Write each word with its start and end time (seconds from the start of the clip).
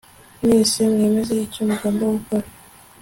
mwese 0.43 0.79
mwemeze 0.93 1.33
icyo 1.45 1.61
mugomba 1.69 2.03
gukora 2.15 2.47